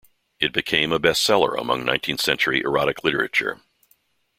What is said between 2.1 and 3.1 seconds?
century erotic